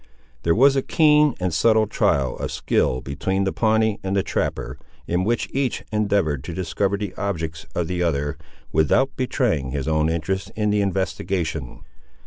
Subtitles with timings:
[0.41, 4.79] There was a keen and subtle trial of skill between the Pawnee and the trapper,
[5.05, 8.35] in which each endeavoured to discover the objects of the other,
[8.71, 11.83] without betraying his own interest in the investigation.